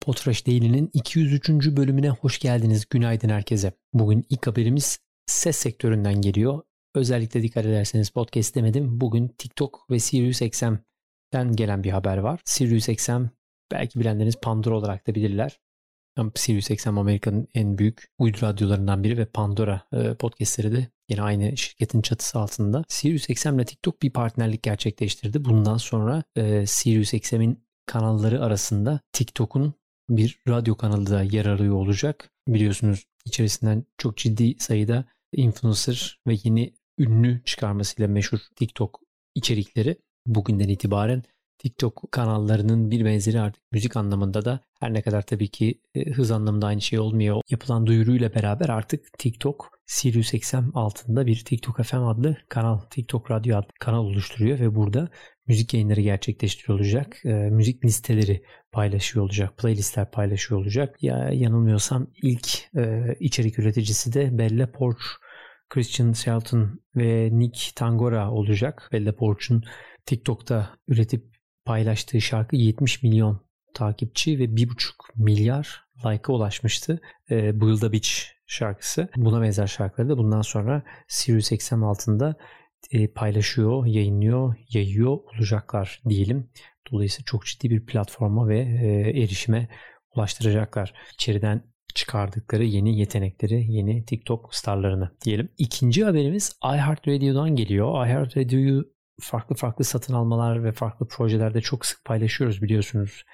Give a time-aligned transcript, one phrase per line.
[0.00, 1.48] Potraş Daily'nin 203.
[1.48, 2.86] bölümüne hoş geldiniz.
[2.90, 3.72] Günaydın herkese.
[3.92, 6.62] Bugün ilk haberimiz ses sektöründen geliyor.
[6.94, 9.00] Özellikle dikkat ederseniz podcast demedim.
[9.00, 12.40] Bugün TikTok ve SiriusXM'den gelen bir haber var.
[12.44, 13.22] SiriusXM
[13.72, 15.60] belki bilenleriniz Pandora olarak da bilirler.
[16.34, 22.02] SiriusXM Amerika'nın en büyük uydu radyolarından biri ve Pandora e, podcastleri de yine aynı şirketin
[22.02, 22.84] çatısı altında.
[22.88, 25.44] SiriusXM ile TikTok bir partnerlik gerçekleştirdi.
[25.44, 29.74] Bundan sonra e, SiriusXM'in kanalları arasında TikTok'un
[30.10, 32.30] bir radyo kanalı da yer arıyor olacak.
[32.48, 39.00] Biliyorsunuz içerisinden çok ciddi sayıda influencer ve yeni ünlü çıkarmasıyla meşhur TikTok
[39.34, 39.96] içerikleri
[40.26, 41.22] bugünden itibaren
[41.58, 46.30] TikTok kanallarının bir benzeri artık müzik anlamında da her ne kadar tabii ki e, hız
[46.30, 47.42] anlamında aynı şey olmuyor.
[47.50, 53.56] Yapılan duyuruyla beraber artık TikTok Sirius XM altında bir TikTok FM adlı kanal, TikTok Radyo
[53.56, 55.08] adlı kanal oluşturuyor ve burada
[55.50, 57.16] müzik yayınları gerçekleştiriyor olacak.
[57.24, 59.58] E, müzik listeleri paylaşıyor olacak.
[59.58, 61.02] Playlistler paylaşıyor olacak.
[61.02, 65.02] Ya yanılmıyorsam ilk e, içerik üreticisi de Bella Porch,
[65.68, 68.88] Christian Shelton ve Nick Tangora olacak.
[68.92, 69.64] Bella Porch'un
[70.06, 71.24] TikTok'ta üretip
[71.64, 73.40] paylaştığı şarkı 70 milyon
[73.74, 77.00] takipçi ve 1,5 milyar like'a ulaşmıştı.
[77.30, 78.10] E, Build Beach
[78.46, 79.08] şarkısı.
[79.16, 82.34] Buna benzer şarkıları da bundan sonra Sirius XM altında
[83.14, 86.50] paylaşıyor, yayınlıyor, yayıyor olacaklar diyelim.
[86.92, 89.68] Dolayısıyla çok ciddi bir platforma ve e, erişime
[90.16, 90.94] ulaştıracaklar.
[91.14, 91.62] İçeriden
[91.94, 95.48] çıkardıkları yeni yetenekleri, yeni TikTok starlarını diyelim.
[95.58, 98.06] İkinci haberimiz iHeartRadio'dan geliyor.
[98.06, 98.84] iHeartRadio'yu
[99.20, 103.24] farklı farklı satın almalar ve farklı projelerde çok sık paylaşıyoruz biliyorsunuz.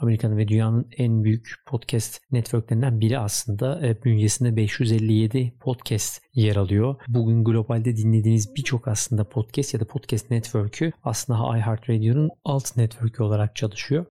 [0.00, 3.86] Amerika'nın ve dünyanın en büyük podcast networklerinden biri aslında.
[3.86, 6.96] E, bünyesinde 557 podcast yer alıyor.
[7.08, 13.56] Bugün globalde dinlediğiniz birçok aslında podcast ya da podcast network'ü aslında iHeartRadio'nun alt network'ü olarak
[13.56, 14.06] çalışıyor.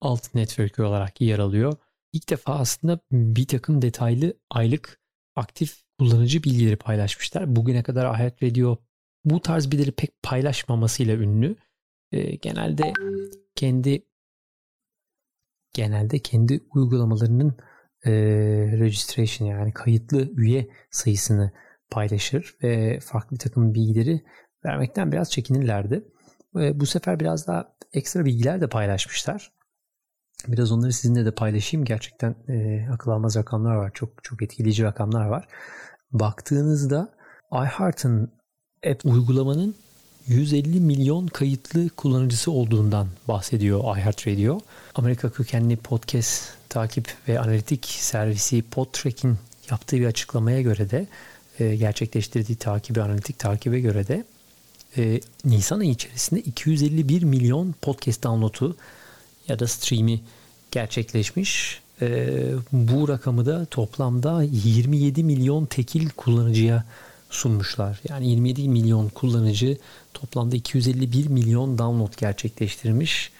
[0.00, 1.74] alt network'ü olarak yer alıyor.
[2.12, 5.00] İlk defa aslında bir takım detaylı aylık
[5.36, 7.56] aktif kullanıcı bilgileri paylaşmışlar.
[7.56, 8.78] Bugüne kadar Ahet Radio
[9.24, 11.56] bu tarz bilgileri pek paylaşmamasıyla ünlü.
[12.12, 12.92] E, genelde
[13.54, 14.02] kendi
[15.72, 17.56] genelde kendi uygulamalarının
[18.04, 18.12] e,
[18.78, 21.52] registration yani kayıtlı üye sayısını
[21.90, 24.24] paylaşır ve farklı takım bilgileri
[24.64, 26.04] vermekten biraz çekinirlerdi.
[26.56, 29.52] E, bu sefer biraz daha ekstra bilgiler de paylaşmışlar.
[30.48, 31.84] Biraz onları sizinle de paylaşayım.
[31.84, 33.90] Gerçekten e, akıl almaz rakamlar var.
[33.94, 35.48] Çok çok etkileyici rakamlar var.
[36.12, 37.08] Baktığınızda
[37.52, 38.30] iHeart'ın
[38.86, 39.74] app uygulamanın
[40.26, 44.60] 150 milyon kayıtlı kullanıcısı olduğundan bahsediyor iHeartRadio.
[44.94, 49.38] Amerika kökenli podcast takip ve analitik servisi PodTrack'in
[49.70, 51.06] yaptığı bir açıklamaya göre de
[51.58, 54.24] e, gerçekleştirdiği takibi, analitik takibe göre de
[54.96, 58.76] e, Nisan ayı içerisinde 251 milyon podcast download'u
[59.48, 60.20] ya da stream'i
[60.70, 61.82] gerçekleşmiş.
[62.02, 62.38] E,
[62.72, 66.84] bu rakamı da toplamda 27 milyon tekil kullanıcıya
[67.30, 68.00] sunmuşlar.
[68.08, 69.78] Yani 27 milyon kullanıcı
[70.14, 73.30] toplamda 251 milyon download gerçekleştirmiş.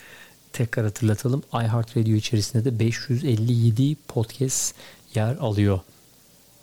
[0.53, 4.75] Tekrar hatırlatalım iHeartRadio içerisinde de 557 podcast
[5.15, 5.81] yer alıyor.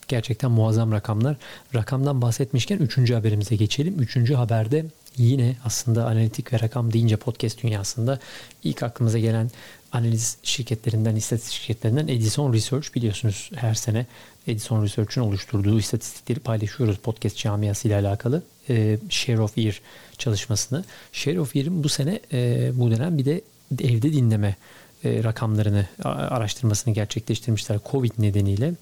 [0.08, 1.38] Gerçekten muazzam rakamlar.
[1.76, 3.12] Rakamdan bahsetmişken 3.
[3.12, 4.00] haberimize geçelim.
[4.00, 4.32] 3.
[4.32, 4.86] haberde
[5.18, 8.20] yine aslında analitik ve rakam deyince podcast dünyasında
[8.64, 9.52] ilk aklımıza gelen
[9.92, 14.06] analiz şirketlerinden, istatistik şirketlerinden Edison Research biliyorsunuz her sene
[14.48, 18.44] Edison Research'un oluşturduğu istatistikleri paylaşıyoruz podcast camiası ile alakalı.
[18.70, 19.82] E, Share of Ear
[20.18, 20.84] çalışmasını.
[21.12, 23.42] Share of Ear'in bu sene e, bu dönem bir de
[23.80, 24.56] evde dinleme
[25.04, 28.74] e, rakamlarını araştırmasını gerçekleştirmişler Covid nedeniyle.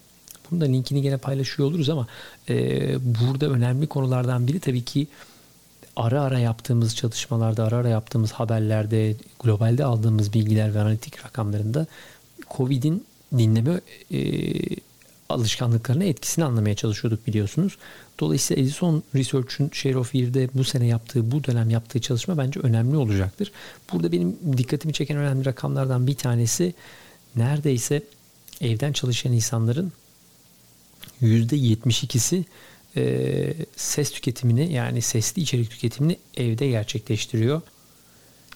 [0.50, 2.06] Bunu da linkini gene paylaşıyor oluruz ama
[2.48, 2.54] e,
[3.04, 5.06] burada önemli konulardan biri tabii ki
[5.98, 11.86] ara ara yaptığımız çalışmalarda, ara ara yaptığımız haberlerde, globalde aldığımız bilgiler ve analitik rakamlarında
[12.56, 13.06] Covid'in
[13.38, 13.80] dinleme
[14.12, 14.20] e,
[15.28, 17.78] alışkanlıklarına etkisini anlamaya çalışıyorduk biliyorsunuz.
[18.20, 22.96] Dolayısıyla Edison Research'un Share of Year'de bu sene yaptığı, bu dönem yaptığı çalışma bence önemli
[22.96, 23.52] olacaktır.
[23.92, 26.74] Burada benim dikkatimi çeken önemli rakamlardan bir tanesi
[27.36, 28.02] neredeyse
[28.60, 29.92] evden çalışan insanların
[31.22, 32.44] %72'si
[32.98, 37.60] e, ses tüketimini yani sesli içerik tüketimini evde gerçekleştiriyor.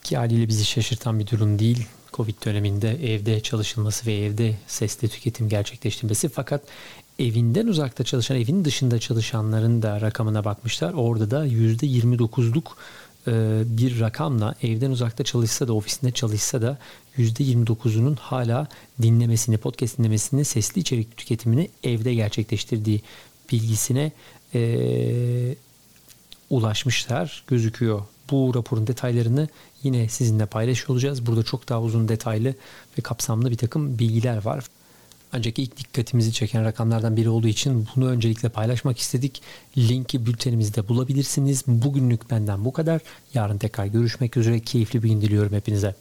[0.02, 1.86] Ki haliyle bizi şaşırtan bir durum değil.
[2.12, 6.62] Covid döneminde evde çalışılması ve evde sesli tüketim gerçekleştirmesi fakat
[7.18, 10.92] evinden uzakta çalışan, evin dışında çalışanların da rakamına bakmışlar.
[10.92, 12.64] Orada da %29'luk
[13.26, 16.78] e, bir rakamla evden uzakta çalışsa da ofisinde çalışsa da
[17.18, 18.68] %29'unun hala
[19.02, 23.02] dinlemesini, podcast dinlemesini, sesli içerik tüketimini evde gerçekleştirdiği
[23.52, 24.12] bilgisine
[24.54, 25.54] e,
[26.50, 28.02] ulaşmışlar gözüküyor.
[28.30, 29.48] Bu raporun detaylarını
[29.82, 31.26] yine sizinle paylaşıyor olacağız.
[31.26, 32.54] Burada çok daha uzun detaylı
[32.98, 34.64] ve kapsamlı bir takım bilgiler var.
[35.32, 39.42] Ancak ilk dikkatimizi çeken rakamlardan biri olduğu için bunu öncelikle paylaşmak istedik.
[39.78, 41.64] Linki bültenimizde bulabilirsiniz.
[41.66, 43.00] Bugünlük benden bu kadar.
[43.34, 44.60] Yarın tekrar görüşmek üzere.
[44.60, 45.94] Keyifli bir gün diliyorum hepinize.